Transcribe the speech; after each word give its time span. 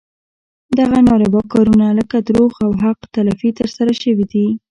دغه 0.79 0.97
ناروا 1.07 1.41
کارونه 1.53 1.87
لکه 1.97 2.17
دروغ 2.27 2.53
او 2.65 2.71
حق 2.83 2.99
تلفي 3.15 3.49
ترسره 3.59 3.93
شوي 4.01 4.25
دي. 4.31 4.45